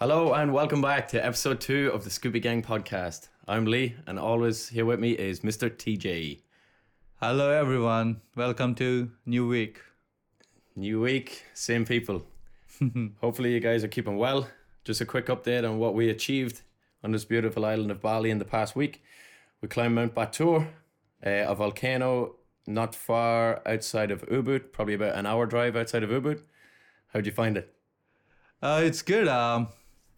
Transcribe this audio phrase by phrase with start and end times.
[0.00, 3.28] Hello and welcome back to episode two of the Scoopy Gang podcast.
[3.46, 5.68] I'm Lee, and always here with me is Mr.
[5.68, 6.40] TJ.
[7.16, 8.22] Hello, everyone.
[8.34, 9.82] Welcome to new week.
[10.74, 12.22] New week, same people.
[13.20, 14.48] Hopefully, you guys are keeping well.
[14.84, 16.62] Just a quick update on what we achieved
[17.04, 19.02] on this beautiful island of Bali in the past week.
[19.60, 20.66] We climbed Mount Batur,
[21.26, 22.36] uh, a volcano
[22.66, 26.40] not far outside of Ubud, probably about an hour drive outside of Ubud.
[27.08, 27.74] How'd you find it?
[28.62, 29.28] Uh, it's good.
[29.28, 29.68] Um,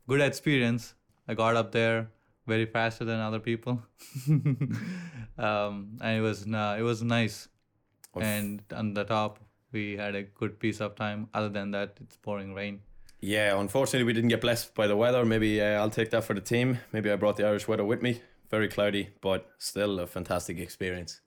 [0.08, 0.94] good experience.
[1.28, 2.10] I got up there
[2.46, 3.82] very faster than other people,
[4.28, 7.48] um, and it was uh, it was nice.
[8.20, 9.38] And on the top,
[9.72, 11.28] we had a good piece of time.
[11.32, 12.80] Other than that, it's pouring rain.
[13.20, 15.24] Yeah, unfortunately, we didn't get blessed by the weather.
[15.24, 16.80] Maybe uh, I'll take that for the team.
[16.92, 18.20] Maybe I brought the Irish weather with me.
[18.50, 21.20] Very cloudy, but still a fantastic experience.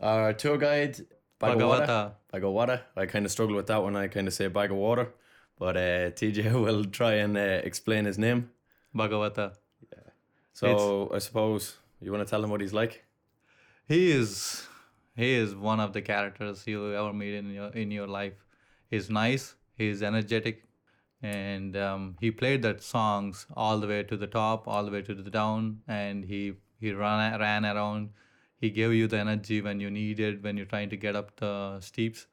[0.00, 1.00] Our tour guide,
[1.40, 2.12] Bagawata.
[2.32, 2.82] Bagawata.
[2.96, 3.96] I kind of struggle with that one.
[3.96, 5.12] I kind of say bag of water,
[5.60, 8.50] but uh, TJ will try and uh, explain his name.
[8.96, 9.54] Bagawata.
[9.92, 10.10] Yeah.
[10.54, 13.04] So I suppose you want to tell him what he's like.
[13.86, 14.66] He is
[15.14, 18.44] he is one of the characters you ever meet in your in your life.
[18.90, 19.54] He's nice.
[19.76, 20.64] He's energetic,
[21.22, 25.02] and um, he played that songs all the way to the top, all the way
[25.02, 28.10] to the down, and he he ran ran around.
[28.60, 31.36] He gave you the energy when you need it when you're trying to get up
[31.36, 32.26] the steeps.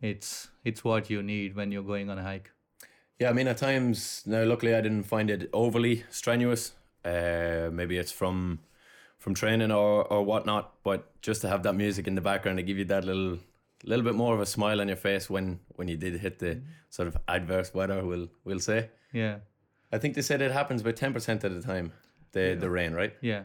[0.00, 2.50] It's it's what you need when you're going on a hike.
[3.18, 6.72] Yeah, I mean, at times now, luckily, I didn't find it overly strenuous.
[7.04, 8.60] Uh, maybe it's from
[9.18, 12.62] from training or or whatnot, but just to have that music in the background to
[12.62, 13.38] give you that little
[13.84, 16.60] little bit more of a smile on your face when when you did hit the
[16.90, 18.04] sort of adverse weather.
[18.04, 18.90] We'll we'll say.
[19.12, 19.38] Yeah,
[19.92, 21.92] I think they said it happens about ten percent of the time.
[22.32, 23.14] The the rain, right?
[23.20, 23.44] yeah,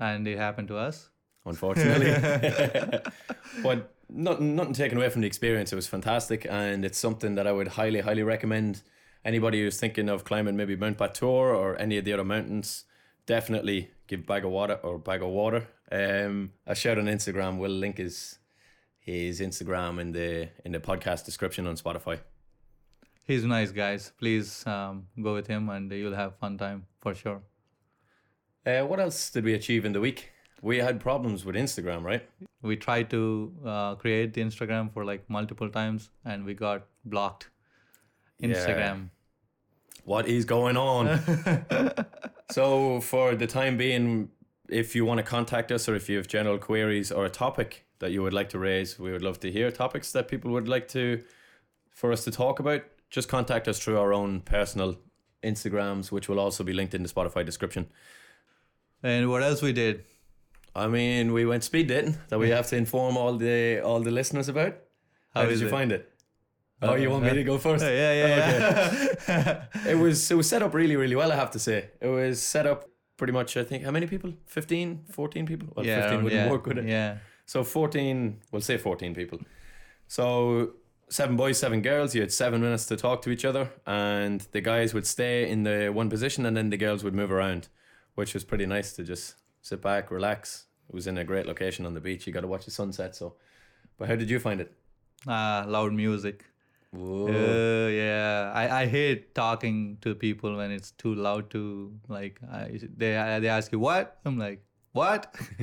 [0.00, 1.10] and it happened to us.
[1.44, 2.12] unfortunately.
[3.62, 5.72] but nothing, nothing taken away from the experience.
[5.72, 8.82] It was fantastic, and it's something that I would highly, highly recommend
[9.24, 12.84] anybody who's thinking of climbing maybe Mount Batur or any of the other mountains.
[13.26, 15.68] Definitely give bag of water or bag of water.
[15.90, 17.58] Um, a shout on Instagram.
[17.58, 18.38] We'll link his
[18.98, 22.20] his Instagram in the in the podcast description on Spotify.
[23.24, 24.12] He's nice, guys.
[24.18, 27.42] Please um, go with him, and you'll have fun time for sure.
[28.66, 30.30] Uh, what else did we achieve in the week?
[30.62, 32.26] We had problems with Instagram, right?
[32.62, 37.50] we tried to uh, create the Instagram for like multiple times and we got blocked.
[38.42, 39.10] Instagram.
[40.04, 41.20] what is going on?
[42.50, 44.30] so, for the time being,
[44.68, 47.86] if you want to contact us or if you have general queries or a topic
[48.00, 50.66] that you would like to raise, we would love to hear topics that people would
[50.66, 51.22] like to
[51.90, 52.82] for us to talk about.
[53.10, 54.96] Just contact us through our own personal
[55.44, 57.86] Instagrams, which will also be linked in the Spotify description.
[59.04, 60.04] And what else we did?
[60.74, 64.10] I mean, we went speed dating that we have to inform all the all the
[64.10, 64.72] listeners about.
[65.34, 65.70] How, How did you it?
[65.70, 66.08] find it?
[66.84, 67.84] Oh, you want me uh, to go first?
[67.84, 69.64] Uh, yeah, yeah, yeah.
[69.86, 72.42] it was it was set up really really well i have to say it was
[72.42, 76.24] set up pretty much i think how many people 15 14 people well yeah, 15
[76.24, 77.18] wouldn't yeah, work with it Yeah.
[77.46, 79.38] so 14 we'll say 14 people
[80.08, 80.72] so
[81.08, 84.60] seven boys seven girls you had seven minutes to talk to each other and the
[84.60, 87.68] guys would stay in the one position and then the girls would move around
[88.16, 91.86] which was pretty nice to just sit back relax it was in a great location
[91.86, 93.34] on the beach you got to watch the sunset so
[93.96, 94.72] but how did you find it
[95.26, 96.44] Ah, loud music.
[96.90, 97.28] Whoa.
[97.28, 102.78] Uh, yeah, I, I hate talking to people when it's too loud to like I,
[102.96, 104.62] they they ask you what I'm like
[104.92, 105.34] what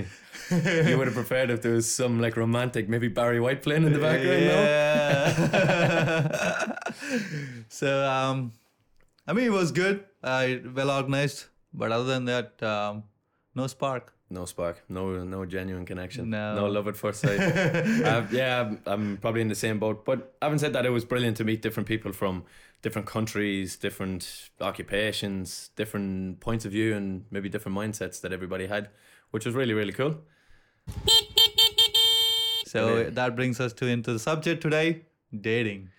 [0.50, 3.94] you would have preferred if there was some like romantic maybe barry white playing in
[3.94, 4.42] the background?
[4.42, 5.30] Yeah.
[7.70, 8.54] so um,
[9.28, 10.06] I mean it was good.
[10.24, 13.04] I well organized, but other than that, um,
[13.62, 14.06] no spark.
[14.32, 16.44] No spark, no no genuine connection, No.
[16.62, 17.40] no love at first sight.
[18.12, 19.98] uh, yeah, I'm, I'm probably in the same boat.
[20.10, 22.44] But having said that, it was brilliant to meet different people from
[22.86, 24.22] different countries, different
[24.62, 28.84] occupations, different points of view, and maybe different mindsets that everybody had,
[29.32, 30.14] which was really really cool.
[32.66, 33.16] So Brilliant.
[33.16, 35.02] that brings us to into the subject today:
[35.50, 35.90] dating.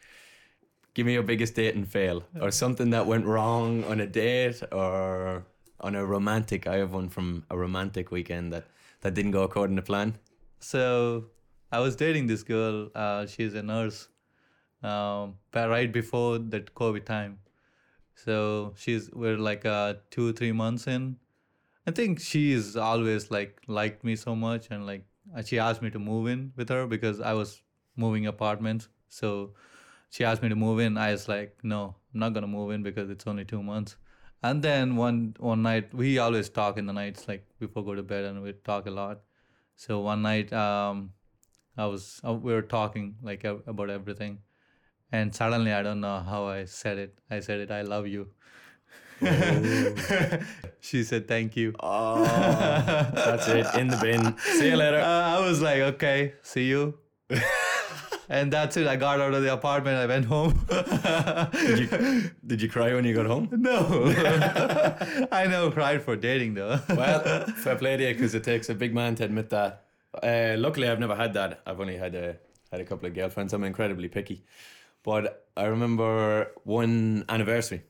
[0.94, 4.62] Give me your biggest date and fail, or something that went wrong on a date,
[4.72, 5.44] or
[5.90, 6.66] on a romantic.
[6.66, 8.64] I have one from a romantic weekend that
[9.00, 10.16] that didn't go according to plan.
[10.60, 11.26] So
[11.72, 12.90] I was dating this girl.
[12.94, 14.08] Uh, she's a nurse.
[14.82, 17.38] Um, right before that COVID time.
[18.14, 21.16] So she's we're like uh, two three months in.
[21.86, 25.04] I think she's always like liked me so much and like
[25.36, 27.62] uh, she asked me to move in with her because I was
[27.96, 28.88] moving apartments.
[29.08, 29.54] So
[30.10, 30.96] she asked me to move in.
[30.98, 31.82] I was like, no,
[32.14, 33.96] I'm not gonna move in because it's only two months.
[34.42, 38.02] And then one one night we always talk in the nights like before go to
[38.02, 39.20] bed and we talk a lot.
[39.76, 41.12] So one night um,
[41.76, 44.38] I was uh, we were talking like about everything,
[45.12, 47.18] and suddenly I don't know how I said it.
[47.30, 47.70] I said it.
[47.70, 48.28] I love you.
[50.80, 51.74] she said thank you.
[51.80, 53.66] Oh, that's it.
[53.78, 54.38] In the bin.
[54.38, 55.00] See you later.
[55.00, 56.98] Uh, I was like, okay, see you.
[58.30, 58.86] and that's it.
[58.86, 59.96] I got out of the apartment.
[59.96, 60.64] I went home.
[61.52, 63.48] Did you, did you cry when you got home?
[63.50, 64.04] no,
[65.32, 66.80] I never cried for dating though.
[66.88, 69.84] Well, fair play to you because it takes a big man to admit that.
[70.22, 71.60] Uh, luckily, I've never had that.
[71.66, 72.36] I've only had a
[72.70, 73.52] had a couple of girlfriends.
[73.52, 74.44] I'm incredibly picky,
[75.02, 77.82] but I remember one anniversary.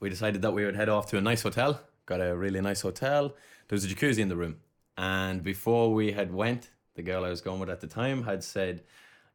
[0.00, 1.80] We decided that we would head off to a nice hotel.
[2.06, 3.34] Got a really nice hotel.
[3.68, 4.56] There was a jacuzzi in the room,
[4.96, 8.42] and before we had went, the girl I was going with at the time had
[8.42, 8.82] said,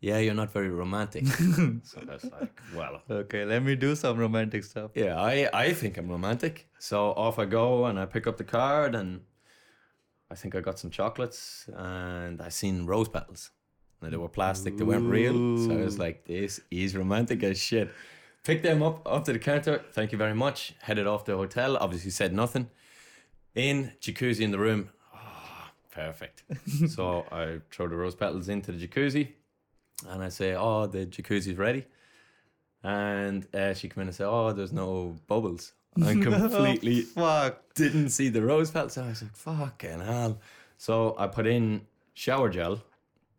[0.03, 1.25] "Yeah, you're not very romantic."
[1.89, 4.91] so I was like, "Well, okay, let me do some romantic stuff.
[4.95, 6.67] yeah, I, I think I'm romantic.
[6.77, 9.21] So off I go and I pick up the card and
[10.29, 13.51] I think I got some chocolates and I seen rose petals.
[14.01, 15.57] Now they were plastic, they weren't real.
[15.57, 17.89] So I was like, this is romantic as shit.
[18.43, 19.85] Picked them up up to the counter.
[19.93, 20.75] Thank you very much.
[20.81, 21.77] Headed off to the hotel.
[21.77, 22.69] Obviously said nothing.
[23.55, 24.89] In jacuzzi in the room.
[25.13, 26.43] Ah, perfect.
[26.89, 29.29] so I throw the rose petals into the jacuzzi
[30.09, 31.85] and I say, oh, the jacuzzi's ready.
[32.83, 35.73] And uh, she come in and say, "Oh, there's no bubbles."
[36.03, 37.61] I completely Fuck.
[37.75, 38.93] didn't see the rose petals.
[38.93, 40.39] So I was like, "Fucking hell!"
[40.77, 42.83] So I put in shower gel.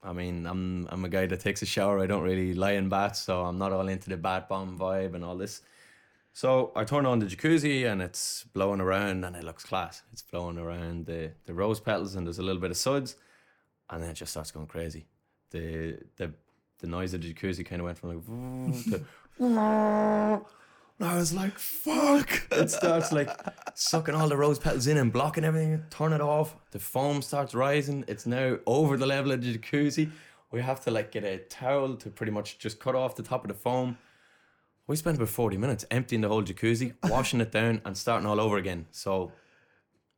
[0.02, 2.00] I mean, I'm I'm a guy that takes a shower.
[2.00, 5.14] I don't really lie in baths, so I'm not all into the bath bomb vibe
[5.14, 5.60] and all this.
[6.32, 10.02] So I turn on the jacuzzi and it's blowing around and it looks class.
[10.12, 13.14] It's blowing around the, the rose petals and there's a little bit of suds,
[13.90, 15.06] and then it just starts going crazy.
[15.50, 16.32] The the
[16.80, 18.84] the noise of the jacuzzi kind of went from like
[19.38, 20.40] to
[21.00, 22.46] I was like, fuck.
[22.52, 23.28] It starts like
[23.74, 25.82] sucking all the rose petals in and blocking everything.
[25.90, 26.56] Turn it off.
[26.70, 28.04] The foam starts rising.
[28.06, 30.10] It's now over the level of the jacuzzi.
[30.52, 33.42] We have to like get a towel to pretty much just cut off the top
[33.44, 33.98] of the foam.
[34.86, 38.40] We spent about 40 minutes emptying the whole jacuzzi, washing it down, and starting all
[38.40, 38.86] over again.
[38.92, 39.32] So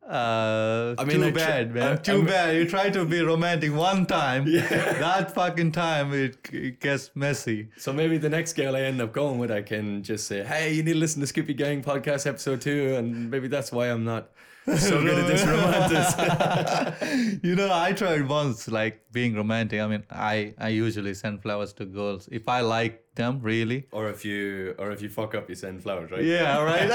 [0.08, 1.92] Uh, I mean, too I tr- bad, man.
[1.92, 2.56] I- too I'm- bad.
[2.56, 4.44] You try to be romantic one time.
[5.06, 7.68] That fucking time it, it gets messy.
[7.76, 10.72] So maybe the next girl I end up going with, I can just say, "Hey,
[10.74, 14.04] you need to listen to Skippy Gang podcast episode two, and maybe that's why I'm
[14.04, 14.30] not
[14.78, 19.80] so good at this romantic." you know, I tried once like being romantic.
[19.80, 23.86] I mean, I I usually send flowers to girls if I like them really.
[23.92, 26.22] or if you, or if you fuck up, you send flowers, right?
[26.22, 26.88] Yeah, right.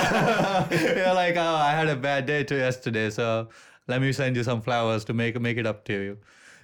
[0.71, 3.49] yeah, like oh, I had a bad day too yesterday, so
[3.87, 6.17] let me send you some flowers to make make it up to you.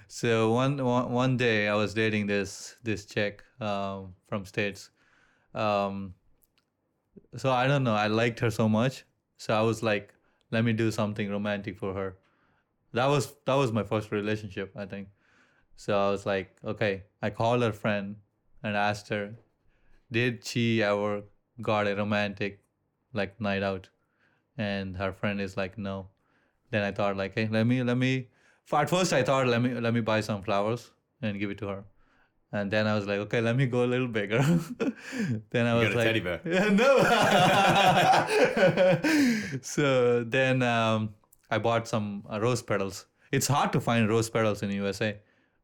[0.08, 4.90] So one one, one day I was dating this this chick um, from states.
[5.54, 6.14] Um,
[7.36, 7.94] so I don't know.
[7.94, 9.04] I liked her so much,
[9.36, 10.14] so I was like,
[10.50, 12.16] let me do something romantic for her.
[12.92, 15.08] That was that was my first relationship, I think.
[15.76, 17.04] So I was like, okay.
[17.22, 18.16] I called her friend
[18.62, 19.34] and asked her,
[20.10, 21.22] did she ever
[21.60, 22.60] got a romantic
[23.12, 23.88] like night out?
[24.56, 26.08] And her friend is like, no.
[26.70, 28.28] Then I thought like, hey, let me let me.
[28.72, 30.90] At first I thought let me let me buy some flowers
[31.22, 31.84] and give it to her.
[32.50, 34.38] And then I was like, okay, let me go a little bigger.
[35.50, 36.40] then I was got a like, teddy bear.
[36.46, 36.98] Yeah, no.
[39.62, 41.14] so then um,
[41.50, 43.06] I bought some uh, rose petals.
[43.32, 45.18] It's hard to find rose petals in USA,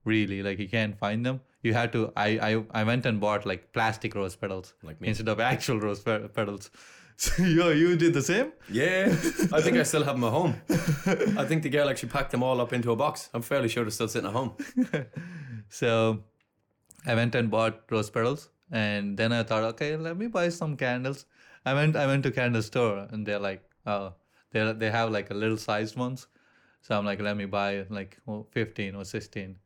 [0.05, 0.43] really.
[0.43, 1.41] Like you can't find them.
[1.63, 2.13] You had to.
[2.17, 5.09] I I, I went and bought like plastic rose petals Like me.
[5.09, 6.71] instead of actual rose pe- petals.
[7.17, 8.53] So yo, you did the same?
[8.69, 9.07] Yeah,
[9.53, 10.55] I think I still have them at home.
[11.39, 13.31] I think the girl actually packed them all up into a box.
[13.33, 14.53] I'm fairly sure they're still sitting at home.
[15.69, 16.25] So
[17.07, 20.77] I went and bought rose petals, and then I thought, okay, let me buy some
[20.77, 21.27] candles.
[21.67, 24.15] I went I went to candle store, and they're like, oh,
[24.53, 26.27] they they have like a little sized ones.
[26.83, 29.57] So I'm like, let me buy like oh, 15 or 16.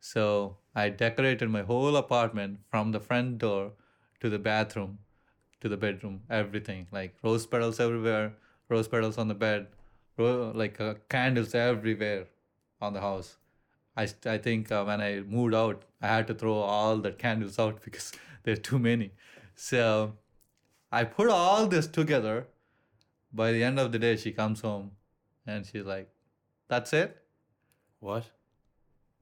[0.00, 3.72] So I decorated my whole apartment from the front door
[4.20, 4.98] to the bathroom
[5.60, 8.34] to the bedroom, everything like rose petals everywhere,
[8.68, 9.66] rose petals on the bed,
[10.16, 12.26] ro- like uh, candles everywhere
[12.80, 13.37] on the house.
[13.98, 17.58] I, I think uh, when I moved out, I had to throw all the candles
[17.58, 18.12] out because
[18.44, 19.12] there are too many.
[19.54, 20.14] So
[20.92, 22.46] I put all this together.
[23.32, 24.92] By the end of the day, she comes home
[25.46, 26.08] and she's like,
[26.68, 27.16] That's it?
[28.00, 28.30] What?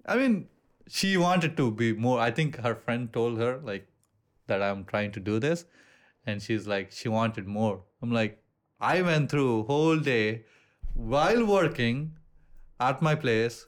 [0.05, 0.49] I mean,
[0.87, 2.21] she wanted to be more.
[2.21, 3.89] I think her friend told her, like,
[4.47, 5.65] that I'm trying to do this.
[6.25, 7.83] And she's like, she wanted more.
[8.03, 8.43] I'm like,
[8.81, 10.45] I went through whole day
[10.95, 12.16] while working
[12.79, 13.67] at my place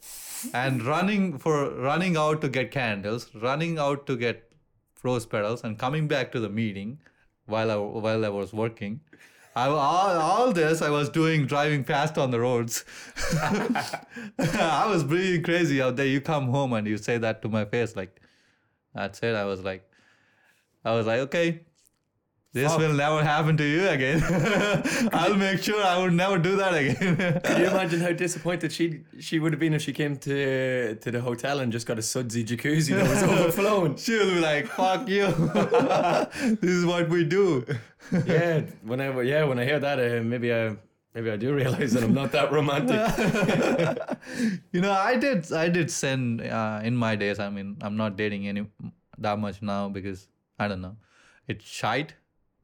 [0.53, 4.51] and running for running out to get candles, running out to get
[5.03, 6.99] rose petals, and coming back to the meeting
[7.47, 9.01] while I while I was working.
[9.57, 12.85] I, all, all this I was doing driving fast on the roads.
[13.43, 16.07] I was pretty crazy out there.
[16.07, 18.21] You come home and you say that to my face, like,
[18.95, 19.35] that's it.
[19.35, 19.91] I was like,
[20.85, 21.63] I was like, okay,
[22.59, 22.81] this Fuck.
[22.81, 24.21] will never happen to you again.
[25.13, 27.41] I'll make sure I would never do that again.
[27.45, 28.87] Can you imagine how disappointed she
[29.21, 32.03] she would have been if she came to to the hotel and just got a
[32.03, 33.97] sudsy jacuzzi that was overflowing?
[33.97, 35.27] she will be like, fuck you.
[36.63, 37.47] this is what we do.
[38.27, 40.77] yeah, when I yeah when I hear that, uh, maybe I
[41.15, 43.01] maybe I do realize that I'm not that romantic.
[44.73, 47.39] you know, I did I did send uh, in my days.
[47.39, 48.67] I mean, I'm not dating any
[49.19, 50.97] that much now because I don't know.
[51.47, 52.15] It's shite,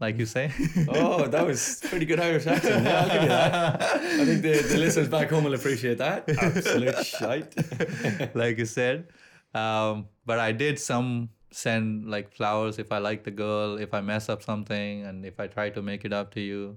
[0.00, 0.52] like you say.
[0.88, 2.84] oh, that was pretty good Irish accent.
[2.84, 3.82] Yeah, I'll give you that.
[3.82, 6.28] I think the, the listeners back home will appreciate that.
[6.28, 8.34] Absolute shite.
[8.34, 9.08] like you said.
[9.54, 14.00] Um, but I did some send like flowers if I like the girl, if I
[14.00, 16.76] mess up something, and if I try to make it up to you.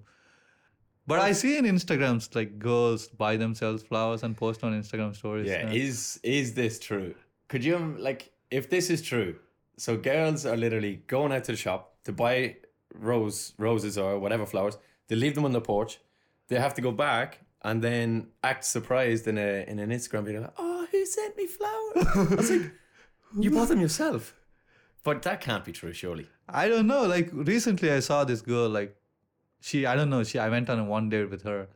[1.08, 5.48] But I see in Instagrams like girls buy themselves flowers and post on Instagram stories.
[5.48, 7.16] Yeah, is is this true?
[7.48, 9.40] Could you like if this is true?
[9.78, 12.58] So girls are literally going out to the shop to buy
[13.00, 14.78] rose roses or whatever flowers.
[15.08, 16.00] They leave them on the porch.
[16.48, 20.42] They have to go back and then act surprised in a in an Instagram video.
[20.42, 22.08] Like, oh, who sent me flowers?
[22.16, 22.72] I was like,
[23.40, 24.34] you bought them yourself.
[25.04, 26.28] But that can't be true, surely.
[26.50, 27.06] I don't know.
[27.06, 28.70] Like recently, I saw this girl.
[28.70, 28.96] Like
[29.62, 30.24] she, I don't know.
[30.24, 31.68] She, I went on a one date with her,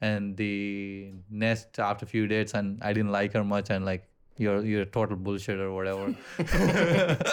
[0.00, 4.07] and the next after a few dates, and I didn't like her much, and like
[4.38, 6.14] you're you're a total bullshit or whatever.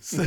[0.00, 0.24] so,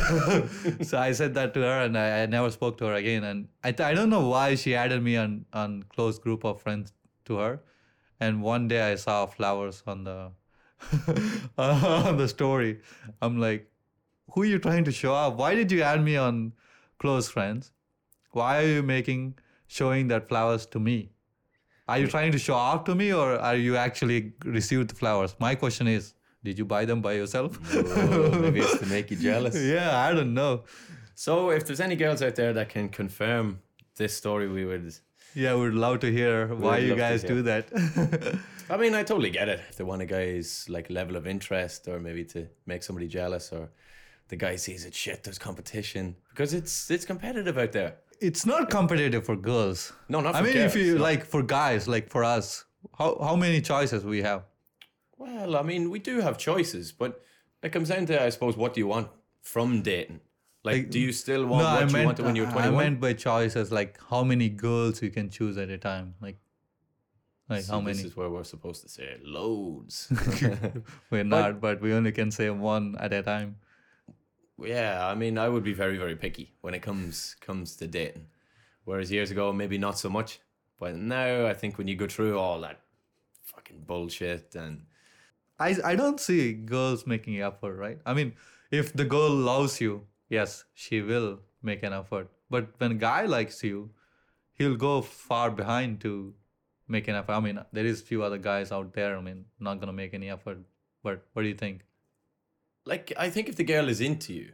[0.82, 3.24] so I said that to her, and I, I never spoke to her again.
[3.24, 6.92] And I, I don't know why she added me on on close group of friends
[7.26, 7.60] to her,
[8.20, 10.32] and one day I saw flowers on the
[11.58, 12.80] on the story.
[13.22, 13.70] I'm like,
[14.32, 15.36] who are you trying to show up?
[15.36, 16.52] Why did you add me on
[16.98, 17.72] close friends?
[18.32, 21.12] Why are you making showing that flowers to me?
[21.88, 25.34] Are you trying to show off to me or are you actually received the flowers?
[25.38, 26.14] My question is,
[26.44, 27.58] did you buy them by yourself?
[27.74, 29.56] Oh, maybe it's to make you jealous.
[29.74, 30.64] yeah, I don't know.
[31.14, 33.60] So if there's any girls out there that can confirm
[33.96, 34.94] this story, we would
[35.34, 37.68] Yeah, we'd love to hear why you guys do that.
[38.70, 39.60] I mean, I totally get it.
[39.70, 43.50] If they want a guy's like level of interest, or maybe to make somebody jealous,
[43.50, 43.70] or
[44.28, 47.96] the guy sees it, shit, there's competition because it's it's competitive out there.
[48.20, 49.92] It's not competitive for girls.
[50.08, 51.02] No, not I mean, if you no.
[51.02, 52.64] like for guys, like for us,
[52.98, 54.44] how how many choices we have?
[55.16, 57.20] Well, I mean, we do have choices, but
[57.62, 59.08] it comes down to, I suppose, what do you want
[59.42, 60.20] from dating?
[60.62, 63.12] Like, Like, do you still want what you wanted when you were I meant by
[63.14, 66.14] choices like how many girls you can choose at a time.
[66.20, 66.38] Like,
[67.48, 67.96] like So how many?
[67.96, 70.12] This is where we're supposed to say loads.
[71.10, 73.56] We're not, but we only can say one at a time.
[74.60, 78.26] Yeah, I mean, I would be very, very picky when it comes comes to dating.
[78.84, 80.40] Whereas years ago, maybe not so much.
[80.78, 82.80] But now, I think when you go through all that
[83.42, 84.86] fucking bullshit and
[85.58, 87.98] I I don't see girls making effort, right?
[88.06, 88.34] I mean,
[88.70, 92.30] if the girl loves you, yes, she will make an effort.
[92.50, 93.90] But when guy likes you,
[94.54, 96.34] he'll go far behind to
[96.88, 97.32] make an effort.
[97.32, 99.16] I mean, there is few other guys out there.
[99.16, 100.58] I mean, not gonna make any effort.
[101.02, 101.84] But what do you think?
[102.92, 104.48] Like, I think if the girl is into you,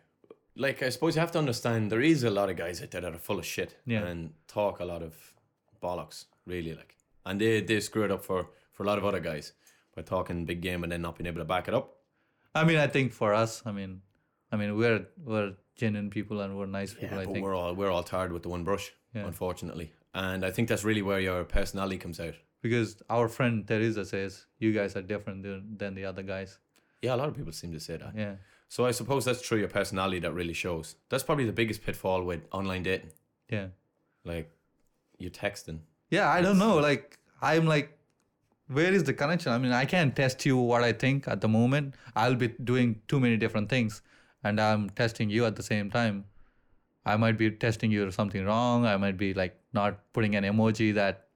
[0.56, 3.00] like, I suppose you have to understand there is a lot of guys out there
[3.00, 4.04] that are full of shit Yeah.
[4.08, 5.12] and talk a lot of
[5.82, 6.92] bollocks, really, like,
[7.26, 8.40] and they they screw it up for
[8.72, 9.52] for a lot of other guys
[9.96, 11.86] by talking big game and then not being able to back it up.
[12.54, 14.02] I mean, I think for us, I mean,
[14.52, 17.16] I mean, we're we're genuine people and we're nice people.
[17.16, 17.44] Yeah, I but think.
[17.44, 19.26] we're all we're all tired with the one brush, Yeah.
[19.26, 22.34] unfortunately, and I think that's really where your personality comes out.
[22.64, 26.58] because our friend Teresa says you guys are different than, than the other guys.
[27.04, 28.12] Yeah, a lot of people seem to say that.
[28.16, 28.34] Yeah.
[28.68, 29.58] So I suppose that's true.
[29.58, 30.96] Your personality that really shows.
[31.10, 33.12] That's probably the biggest pitfall with online dating.
[33.50, 33.66] Yeah.
[34.24, 34.50] Like,
[35.18, 35.80] you're texting.
[36.10, 36.76] Yeah, I don't know.
[36.78, 37.98] Like, I'm like,
[38.68, 39.52] where is the connection?
[39.52, 41.94] I mean, I can't test you what I think at the moment.
[42.16, 44.00] I'll be doing too many different things,
[44.42, 46.24] and I'm testing you at the same time.
[47.04, 48.86] I might be testing you something wrong.
[48.86, 51.26] I might be like not putting an emoji that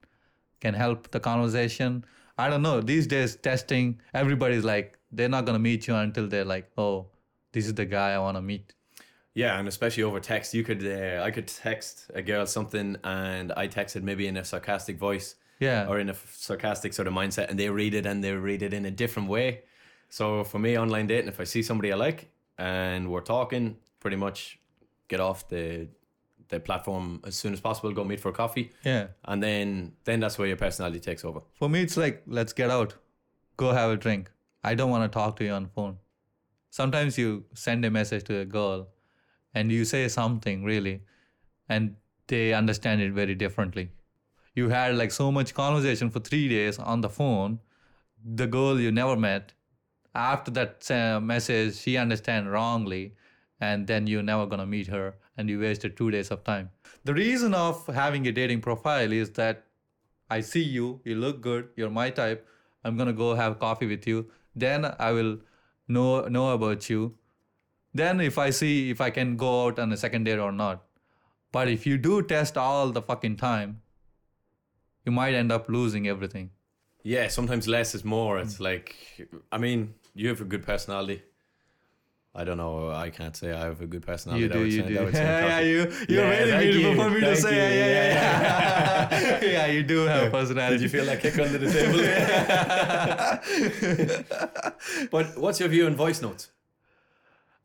[0.59, 2.03] can help the conversation.
[2.39, 2.79] I don't know.
[2.81, 7.07] These days, testing, everybody's like, they're not gonna meet you until they're like, oh,
[7.51, 8.73] this is the guy I want to meet.
[9.33, 13.51] Yeah, and especially over text, you could uh, I could text a girl something, and
[13.63, 15.87] I texted maybe in a sarcastic voice Yeah.
[15.89, 18.61] or in a f- sarcastic sort of mindset, and they read it and they read
[18.61, 19.61] it in a different way.
[20.09, 24.17] So for me, online dating, if I see somebody I like and we're talking, pretty
[24.17, 24.59] much
[25.07, 25.87] get off the
[26.49, 29.07] the platform as soon as possible, go meet for a coffee, yeah.
[29.25, 31.41] and then then that's where your personality takes over.
[31.53, 32.95] For me, it's like, let's get out,
[33.57, 34.31] go have a drink.
[34.63, 35.97] I don't want to talk to you on phone.
[36.69, 38.89] Sometimes you send a message to a girl
[39.53, 41.01] and you say something really,
[41.67, 41.95] and
[42.27, 43.89] they understand it very differently.
[44.55, 47.59] You had like so much conversation for three days on the phone.
[48.23, 49.53] The girl you never met,
[50.13, 53.15] after that uh, message, she understand wrongly,
[53.61, 56.69] and then you're never gonna meet her, and you wasted two days of time.
[57.05, 59.63] The reason of having a dating profile is that
[60.29, 62.45] I see you, you look good, you're my type.
[62.83, 64.25] I'm gonna go have coffee with you.
[64.55, 65.37] Then I will
[65.87, 67.15] know know about you.
[67.93, 70.83] Then if I see if I can go out on a second date or not.
[71.51, 73.81] But if you do test all the fucking time,
[75.05, 76.51] you might end up losing everything.
[77.03, 78.37] Yeah, sometimes less is more.
[78.37, 78.41] Mm.
[78.43, 78.95] It's like,
[79.51, 81.23] I mean, you have a good personality.
[82.39, 82.89] I don't know.
[83.05, 84.43] I can't say I have a good personality.
[84.43, 84.93] You do, you do.
[84.95, 85.77] that would sound Yeah, yeah, you
[86.07, 89.51] you're Yeah, thank me you, for me to say you, yeah, yeah, yeah.
[89.57, 90.75] yeah, you do have a personality.
[90.77, 91.99] Did you feel that kick under the table?
[95.11, 96.49] but what's your view on voice notes?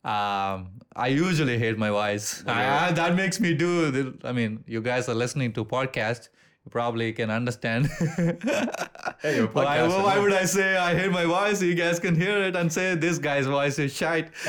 [0.04, 2.44] Um, I usually hate my voice.
[2.46, 3.90] I, I- that makes me do.
[3.90, 6.28] The, I mean, you guys are listening to podcast.
[6.70, 7.86] Probably can understand.
[7.86, 11.60] Hey, why, why would I say I hate my voice?
[11.60, 14.30] You guys can hear it and say this guy's voice is shite.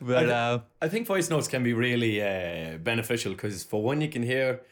[0.00, 4.08] but uh, I think voice notes can be really uh, beneficial because, for one, you
[4.08, 4.62] can hear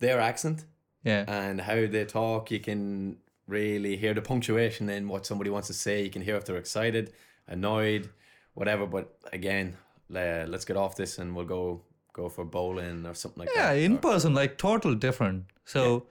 [0.00, 0.66] their accent
[1.02, 2.50] yeah, and how they talk.
[2.50, 3.16] You can
[3.46, 6.04] really hear the punctuation in what somebody wants to say.
[6.04, 7.12] You can hear if they're excited,
[7.48, 8.10] annoyed,
[8.54, 8.86] whatever.
[8.86, 9.76] But again,
[10.08, 11.82] le- let's get off this and we'll go
[12.12, 13.78] go for bowling or something like yeah, that.
[13.78, 15.44] Yeah, in Or- person, like total different.
[15.64, 16.06] So,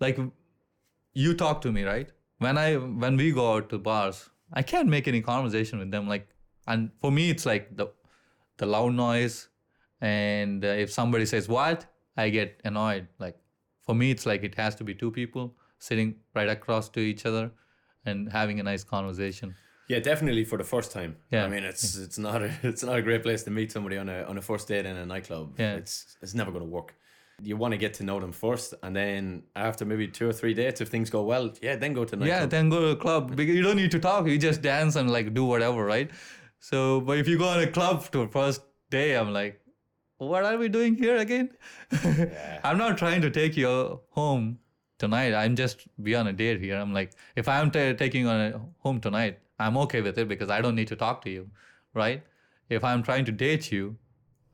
[0.00, 0.18] like,
[1.12, 2.10] you talk to me, right?
[2.38, 6.08] When I when we go out to bars, I can't make any conversation with them.
[6.08, 6.28] Like,
[6.66, 7.88] and for me, it's like the
[8.58, 9.48] the loud noise,
[10.00, 11.86] and uh, if somebody says what,
[12.16, 13.08] I get annoyed.
[13.18, 13.36] Like,
[13.82, 17.24] for me, it's like it has to be two people sitting right across to each
[17.26, 17.50] other
[18.04, 19.54] and having a nice conversation.
[19.88, 21.16] Yeah, definitely for the first time.
[21.30, 21.44] Yeah.
[21.44, 24.08] I mean, it's it's not a it's not a great place to meet somebody on
[24.08, 25.54] a on a first date in a nightclub.
[25.58, 25.76] Yeah.
[25.76, 26.94] It's it's never going to work.
[27.40, 30.54] You want to get to know them first, and then after maybe two or three
[30.54, 32.96] dates, if things go well, yeah, then go to the Yeah, then go to a
[32.96, 34.26] club because you don't need to talk.
[34.26, 36.10] You just dance and like do whatever, right?
[36.58, 39.60] So, but if you go on a club to first day, I'm like,
[40.18, 41.50] what are we doing here again?
[42.64, 44.58] I'm not trying to take you home
[44.98, 45.32] tonight.
[45.32, 46.76] I'm just be on a date here.
[46.76, 50.50] I'm like, if I'm ta taking on a home tonight, I'm okay with it because
[50.50, 51.50] I don't need to talk to you,
[51.94, 52.22] right?
[52.68, 53.96] If I'm trying to date you,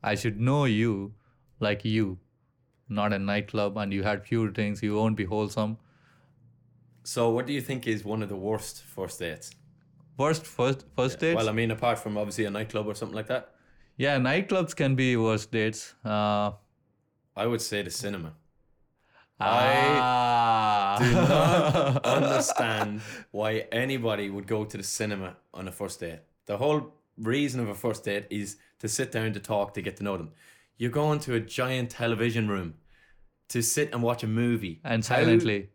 [0.03, 1.13] I should know you
[1.59, 2.19] like you,
[2.89, 4.81] not a nightclub and you had few drinks.
[4.81, 5.77] You won't be wholesome.
[7.03, 9.51] So, what do you think is one of the worst first dates?
[10.17, 11.35] Worst first first dates?
[11.35, 13.51] Well, I mean, apart from obviously a nightclub or something like that,
[13.97, 15.93] yeah, nightclubs can be worst dates.
[16.03, 16.51] Uh,
[17.35, 18.33] I would say the cinema.
[19.39, 21.93] I Do ah.
[21.93, 26.19] not understand why anybody would go to the cinema on a first date.
[26.45, 29.97] The whole reason of a first date is to sit down to talk to get
[29.97, 30.31] to know them.
[30.77, 32.75] You're going to a giant television room
[33.49, 35.69] to sit and watch a movie and How- silently.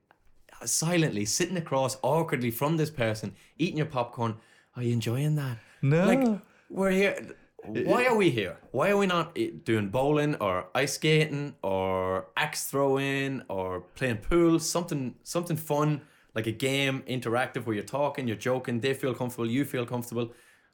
[0.64, 4.36] silently sitting across awkwardly from this person, eating your popcorn.
[4.76, 5.58] Are you enjoying that?
[5.82, 6.06] No.
[6.06, 7.36] Like we're here.
[7.66, 8.56] Why are we here?
[8.70, 14.18] Why are we not eh, doing bowling or ice skating or axe throwing or playing
[14.18, 14.58] pool?
[14.58, 16.02] Something something fun
[16.34, 20.32] like a game, interactive where you're talking, you're joking, they feel comfortable, you feel comfortable.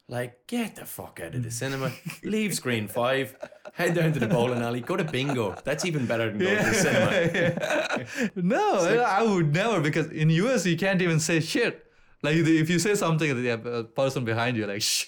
[0.09, 1.91] Like get the fuck out of the cinema,
[2.23, 3.37] leave screen five,
[3.73, 5.57] head down to the bowling alley, go to bingo.
[5.65, 8.31] That's even better than going to the cinema.
[8.37, 11.91] no, I would never because in US you can't even say shit.
[12.23, 15.07] Like if you say something, the uh, person behind you like shh.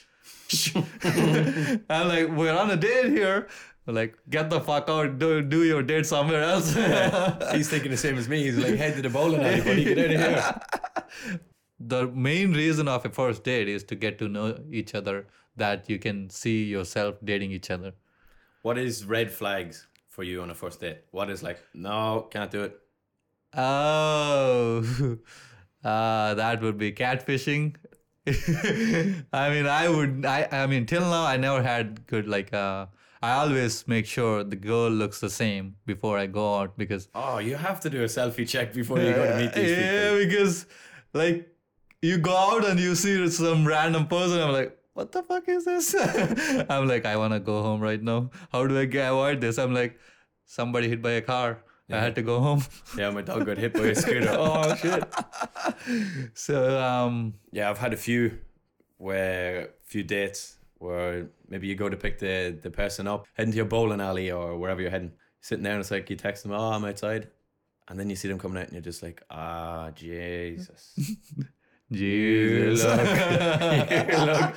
[1.90, 3.48] I'm like we're on a date here.
[3.86, 6.74] Like get the fuck out, do do your date somewhere else.
[7.52, 8.42] He's thinking the same as me.
[8.44, 10.20] He's like, head to the bowling alley, buddy, get out of
[11.24, 11.40] here.
[11.80, 15.88] the main reason of a first date is to get to know each other that
[15.88, 17.92] you can see yourself dating each other
[18.62, 20.98] What is red flags for you on a first date?
[21.10, 22.78] What is like, no, can't do it.
[23.56, 24.84] oh
[25.84, 27.76] uh, that would be catfishing
[29.32, 32.86] i mean i would i i mean till now i never had good like uh
[33.22, 37.38] i always make sure the girl looks the same before i go out because Oh,
[37.38, 40.24] you have to do a selfie check before you go to meet these yeah people.
[40.26, 40.66] because
[41.14, 41.48] like
[42.02, 45.64] you go out and you see some random person i'm like what the fuck is
[45.64, 45.94] this?
[46.68, 48.30] I'm like i want to go home right now.
[48.50, 49.56] How do i get avoid this?
[49.56, 49.96] I'm like
[50.44, 52.62] somebody hit by a car i had to go home
[52.98, 54.30] Yeah, my dog got hit by a scooter.
[54.38, 55.04] Oh shit.
[56.34, 58.38] so um Yeah, I've had a few
[58.98, 63.56] where few dates where maybe you go to pick the the person up, heading to
[63.56, 66.52] your bowling alley or wherever you're heading, sitting there and it's like you text them,
[66.52, 67.28] oh, I'm outside.
[67.88, 70.94] And then you see them coming out and you're just like, ah, Jesus.
[71.90, 74.54] jesus you look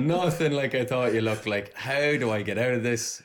[0.00, 1.74] nothing like I thought you looked like.
[1.74, 3.20] How do I get out of this?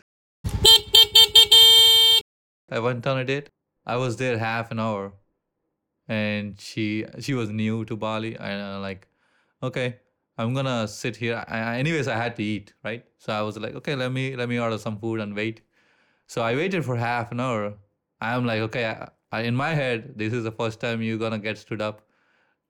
[2.72, 3.50] I went on a date.
[3.86, 5.14] I was there half an hour,
[6.08, 8.36] and she she was new to Bali.
[8.38, 9.08] And I'm like,
[9.64, 9.98] okay,
[10.38, 11.44] I'm gonna sit here.
[11.48, 13.06] I, I- anyways, I had to eat, right?
[13.18, 15.62] So I was like, okay, let me let me order some food and wait.
[16.28, 17.76] So I waited for half an hour.
[18.22, 21.40] I'm like, okay, I, I, in my head, this is the first time you're gonna
[21.40, 22.04] get stood up.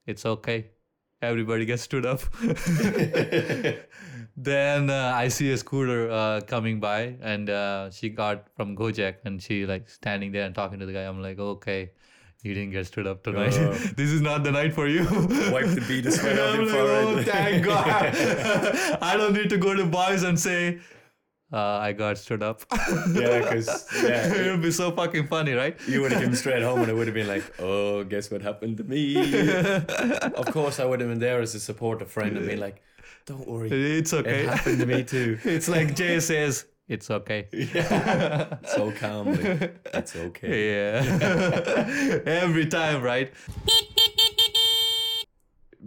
[0.08, 0.72] It's okay.
[1.22, 2.22] Everybody gets stood up.
[4.38, 9.18] then uh, I see a scooter uh, coming by, and uh, she got from Gojek,
[9.26, 11.04] and she like standing there and talking to the guy.
[11.04, 11.92] I'm like, okay,
[12.44, 13.54] you didn't get stood up tonight.
[13.58, 13.74] Oh.
[13.96, 15.04] this is not the night for you.
[15.04, 18.16] Wipe the bead of sweat off I'm like, oh, thank God.
[19.02, 20.80] I don't need to go to boys and say,
[21.54, 22.64] uh, I got stood up.
[23.14, 25.78] Yeah, because yeah, it would be so fucking funny, right?
[25.86, 28.42] you would have come straight home and it would have been like, oh, guess what
[28.42, 29.18] happened to me?
[30.34, 32.82] of course, I would have been there as a supportive friend and been like,
[33.26, 34.44] don't worry, It's okay.
[34.44, 35.38] it happened to me too.
[35.46, 37.48] It's like Jay says, it's okay.
[37.54, 38.58] Yeah.
[38.68, 40.72] so calmly, it's okay.
[40.72, 42.20] Yeah.
[42.26, 43.32] Every time, right?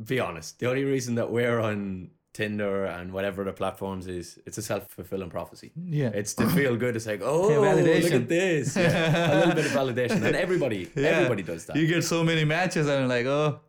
[0.06, 0.58] Be honest.
[0.58, 4.88] The only reason that we're on Tinder and whatever the platforms is it's a self
[4.90, 5.70] fulfilling prophecy.
[5.76, 6.08] Yeah.
[6.08, 6.96] It's to feel good.
[6.96, 8.02] It's like, oh, validation.
[8.02, 8.76] look at this.
[8.76, 9.34] Yeah.
[9.34, 11.08] a little bit of validation, and everybody, Yeah.
[11.10, 11.76] everybody does that.
[11.76, 13.60] You get so many matches and like, oh,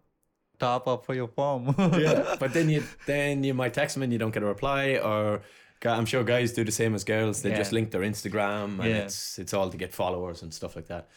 [0.60, 1.76] top up for your form.
[1.98, 4.98] yeah, but then you then you might text them and you don't get a reply,
[4.98, 5.42] or
[5.84, 7.42] I'm sure guys do the same as girls.
[7.42, 9.04] They just link their Instagram, and Yeah.
[9.04, 11.10] it's it's all to get followers and stuff like that.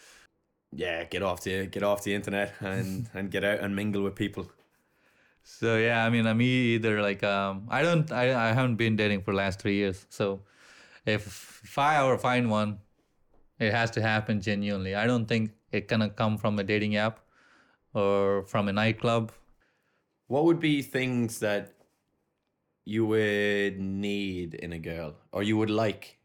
[0.72, 4.14] Yeah, get off the get off the internet and and get out and mingle with
[4.14, 4.50] people.
[5.42, 7.00] So yeah, I mean, uh, me either.
[7.00, 10.04] Like, um, I don't, I, I haven't been dating for the last three years.
[10.10, 10.42] So,
[11.06, 12.80] if, if I ever find one,
[13.58, 14.94] it has to happen genuinely.
[14.94, 17.20] I don't think it gonna come from a dating app
[17.98, 19.32] or from a nightclub.
[20.28, 21.74] What would be things that
[22.84, 26.18] you would need in a girl, or you would like,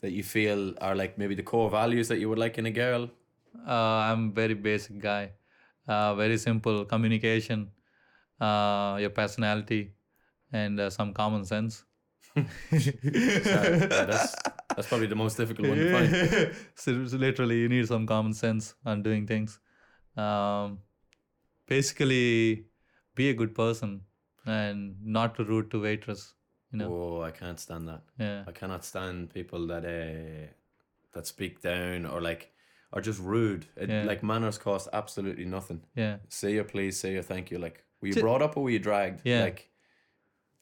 [0.00, 2.70] that you feel are like maybe the core values that you would like in a
[2.70, 3.10] girl?
[3.66, 5.32] Uh, I'm very basic guy.
[5.86, 7.70] Uh, very simple communication,
[8.40, 9.92] uh, your personality,
[10.52, 11.84] and uh, some common sense.
[12.70, 14.34] That's
[14.76, 16.56] that's probably the most difficult one to find.
[16.74, 19.60] so, so literally, you need some common sense on doing things.
[20.16, 20.78] Um,
[21.66, 22.66] basically,
[23.14, 24.02] be a good person
[24.46, 26.34] and not to rude to waitress.
[26.72, 28.02] You know, Oh, I can't stand that.
[28.18, 30.46] yeah, I cannot stand people that uh,
[31.12, 32.50] that speak down or like
[32.92, 33.66] are just rude.
[33.76, 34.04] It, Yeah.
[34.04, 35.80] Like manners cost absolutely nothing.
[35.94, 37.58] yeah, Say your please, say your thank you.
[37.58, 39.20] Like were you brought up or were you dragged?
[39.24, 39.42] Yeah.
[39.44, 39.70] Like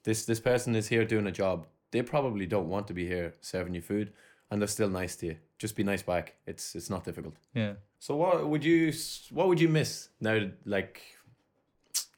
[0.04, 1.66] this this person is here doing a job.
[1.90, 4.12] They probably don't want to be here serving you food,
[4.50, 5.36] and they're still nice to you.
[5.62, 6.34] Just be nice back.
[6.44, 7.34] It's it's not difficult.
[7.54, 7.74] yeah.
[8.00, 8.92] So what would you
[9.30, 10.36] what would you miss now?
[10.64, 11.00] Like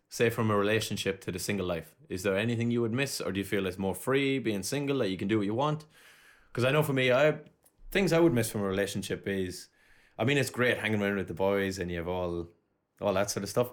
[0.08, 1.94] say from a relationship to the single life.
[2.08, 4.98] Is there anything you would miss, or do you feel it's more free being single
[5.00, 5.84] that you can do what you want?
[6.48, 7.34] Because I know for me, I
[7.90, 9.68] things I would miss from a relationship is,
[10.18, 12.48] I mean, it's great hanging around with the boys and you have all
[13.00, 13.68] all that sort of stuff.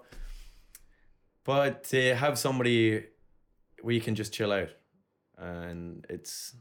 [1.45, 3.05] But to have somebody
[3.83, 4.71] where you can just chill out,
[5.37, 6.55] and it's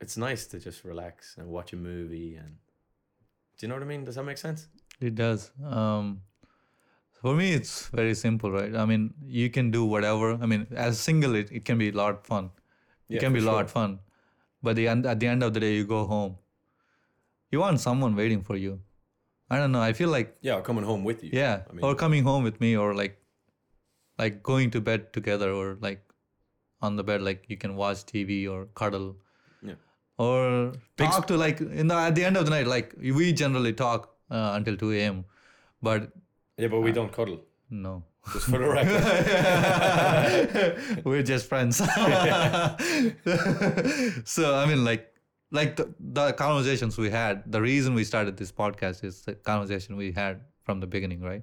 [0.00, 2.56] it's nice to just relax and watch a movie and
[3.58, 4.04] do you know what I mean?
[4.04, 4.68] Does that make sense?
[5.00, 5.50] It does.
[5.64, 6.22] Um,
[7.22, 8.74] for me, it's very simple, right?
[8.76, 10.38] I mean, you can do whatever.
[10.40, 12.50] I mean, as single, it, it can be a lot of fun.
[13.08, 13.62] It Yeah, can be a lot sure.
[13.64, 14.00] of fun.
[14.62, 16.36] But the end, at the end of the day, you go home.
[17.50, 18.80] You want someone waiting for you.
[19.50, 19.80] I don't know.
[19.80, 21.30] I feel like Yeah, coming home with you.
[21.32, 23.18] yeah, I mean, or coming home with me, or like,
[24.18, 26.02] like going to bed together, or like
[26.80, 29.16] on the bed, like you can watch TV or cuddle.
[30.18, 32.66] Or Big talk to like in the, at the end of the night.
[32.66, 35.24] Like we generally talk uh, until two a.m.
[35.82, 36.10] But
[36.56, 37.40] yeah, Uh, but we don't cuddle.
[37.70, 38.02] no.
[38.32, 39.02] Just for the record.
[41.04, 41.76] We're just friends.
[44.24, 45.12] so I mean, like,
[45.52, 47.44] like the, the conversations we had.
[47.52, 51.42] The reason we started this podcast is the conversation we had from the beginning, right?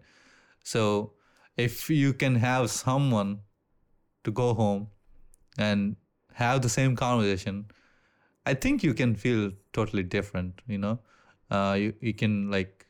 [0.63, 1.13] So
[1.55, 3.39] if you can have someone
[4.25, 4.87] to go home
[5.57, 5.95] and
[6.33, 7.65] have the same conversation,
[8.45, 10.61] I think you can feel totally different.
[10.67, 10.99] You know,
[11.49, 12.85] uh, you you can like.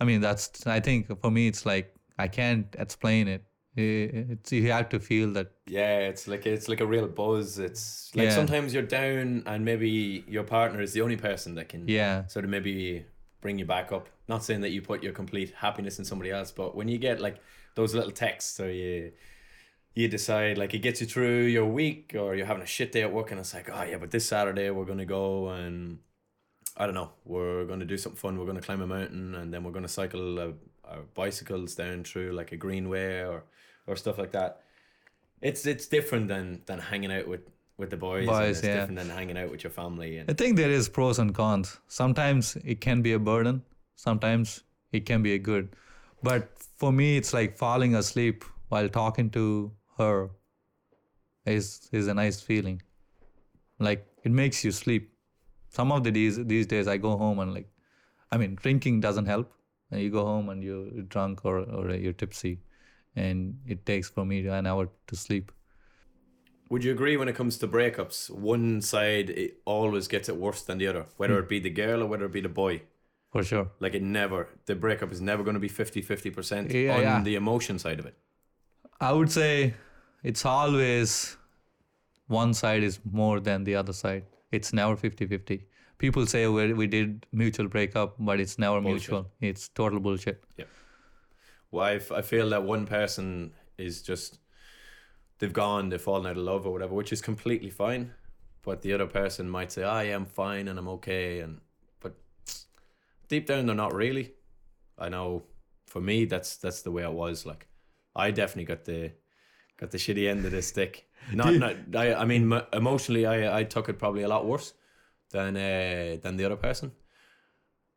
[0.00, 0.66] I mean, that's.
[0.66, 3.44] I think for me, it's like I can't explain it.
[3.76, 5.52] It's you have to feel that.
[5.66, 7.58] yeah, it's like it's like a real buzz.
[7.58, 8.34] It's like Yeah.
[8.34, 12.44] sometimes you're down and maybe your partner is the only person that can Yeah, sort
[12.44, 13.06] of maybe
[13.40, 14.08] bring you back up.
[14.28, 17.20] Not saying that you put your complete happiness in somebody else, but when you get
[17.20, 17.36] like
[17.76, 19.12] those little texts or you
[19.94, 23.02] you decide like it gets you through your week or you're having a shit day
[23.02, 25.98] at work and it's like, oh yeah, but this Saturday we're gonna go and
[26.76, 28.38] I don't know, we're gonna do something fun.
[28.38, 30.52] We're gonna climb a mountain and then we're gonna cycle uh,
[30.84, 33.44] our bicycles down through like a greenway or
[33.86, 34.62] or stuff like that.
[35.42, 37.40] It's it's different than than hanging out with
[37.76, 38.26] with the boys.
[38.26, 38.76] Boys, it's yeah.
[38.76, 41.80] different than hanging out with your family and I think there is pros and cons.
[41.88, 43.62] Sometimes it can be a burden.
[43.96, 45.74] Sometimes it can be a good.
[46.22, 50.30] But for me, it's like falling asleep while talking to her
[51.46, 52.82] is is a nice feeling.
[53.78, 55.12] Like it makes you sleep.
[55.68, 57.68] Some of the days these days I go home and like,
[58.32, 59.52] I mean, drinking doesn't help.
[59.90, 62.58] And you go home and you're drunk or or you're tipsy,
[63.16, 65.52] and it takes for me an hour to sleep.
[66.70, 70.62] Would you agree when it comes to breakups, one side it always gets it worse
[70.62, 71.42] than the other, whether hmm.
[71.44, 72.82] it be the girl or whether it be the boy?
[73.32, 73.66] For sure.
[73.80, 77.22] Like it never, the breakup is never going to be 50 50% Yeah, on yeah.
[77.22, 78.14] the emotion side of it.
[79.00, 79.74] I would say
[80.22, 81.36] it's always
[82.26, 84.24] one side is more than the other side.
[84.52, 85.66] It's never 50 50.
[85.98, 89.10] People say we, we did mutual breakup, but it's never Bullshit.
[89.10, 89.30] mutual.
[89.40, 90.42] It's total bullshit.
[90.56, 90.64] Yeah.
[91.70, 94.38] Well, I, f- I feel that one person is just,
[95.38, 98.12] they've gone, they've fallen out of love or whatever, which is completely fine.
[98.62, 101.40] But the other person might say, I am fine and I'm okay.
[101.40, 101.60] and
[102.00, 102.14] But
[103.28, 104.32] deep down, they're not really.
[104.98, 105.44] I know
[105.86, 107.46] for me, that's that's the way it was.
[107.46, 107.66] Like,
[108.14, 109.12] I definitely got the
[109.80, 111.06] got the shitty end of the stick.
[111.32, 114.72] Not, not I, I mean, emotionally, I, I took it probably a lot worse
[115.30, 116.92] than uh, than the other person.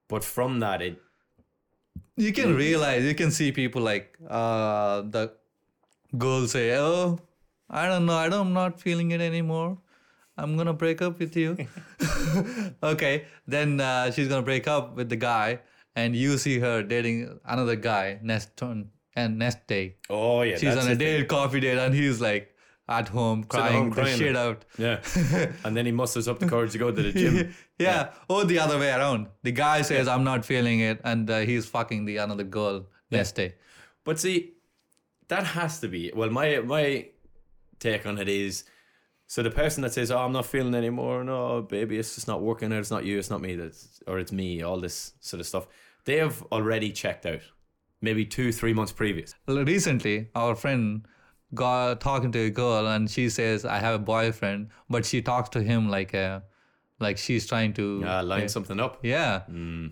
[0.07, 1.01] But from that, it
[2.15, 5.31] You can realize, you can see people like uh, the
[6.17, 7.19] girl say, Oh,
[7.69, 9.77] I don't know, I don't, I'm not feeling it anymore.
[10.37, 11.57] I'm gonna break up with you.
[12.83, 15.59] okay, then uh, she's gonna break up with the guy,
[15.95, 19.95] and you see her dating another guy next turn and next day.
[20.09, 20.97] oh yeah, She's on a the thing.
[20.97, 22.49] date, coffee date, and he's like
[22.89, 24.17] at home crying, home the crying.
[24.17, 24.65] shit out.
[24.77, 24.99] Yeah.
[25.63, 27.53] and then he musters up the courage to go to the gym.
[27.79, 28.09] yeah.
[28.27, 29.27] or the other way around.
[29.43, 33.33] The guy says, "I'm not feeling it," and uh, he's fucking the another girl next
[33.35, 33.55] day.
[34.03, 34.53] But see,
[35.29, 36.29] that has to be well.
[36.29, 37.07] My my
[37.79, 38.65] take on it is,
[39.27, 42.41] so the person that says, "Oh, I'm not feeling anymore," no, baby, it's just not
[42.41, 42.79] working out.
[42.79, 43.17] It's not you.
[43.17, 43.55] It's not me.
[43.55, 44.61] That's or it's me.
[44.61, 45.67] All this sort of stuff.
[46.05, 47.39] They have already checked out,
[48.07, 49.33] maybe two, three months previous.
[49.47, 51.05] recently our friend
[51.55, 55.49] got talking to a girl and she says i have a boyfriend but she talks
[55.55, 56.27] to him like a
[57.05, 58.93] like she's trying to Uh, line something up.
[59.15, 59.33] yeah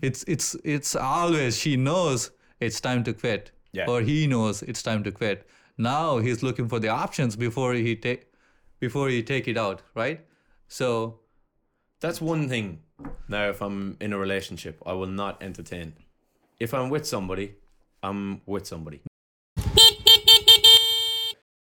[0.08, 2.30] it's it's it's always she knows
[2.66, 3.86] it's time to quit Yeah.
[3.92, 5.46] or he knows it's time to quit
[5.78, 8.22] now he's looking for the options before he take
[8.86, 10.20] before he take it out right
[10.80, 10.88] so
[12.04, 12.68] That's one thing.
[13.28, 15.92] Now, if I'm in a relationship, I will not entertain.
[16.64, 17.46] If I'm with somebody,
[18.02, 19.00] I'm with somebody.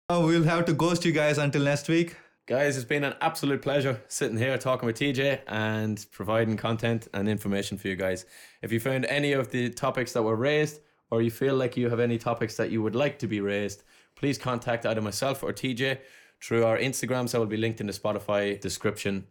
[0.09, 2.15] uh, we'll have to ghost you guys until next week
[2.47, 7.27] Guys, it's been an absolute pleasure sitting here talking with TJ and providing content and
[7.27, 8.25] information for you guys.
[8.61, 10.79] If you found any of the topics that were raised,
[11.11, 13.83] or you feel like you have any topics that you would like to be raised,
[14.15, 15.99] please contact either myself or TJ
[16.41, 19.27] through our Instagrams that will be linked in the Spotify description.